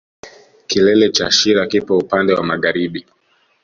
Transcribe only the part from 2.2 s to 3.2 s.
wa magharibi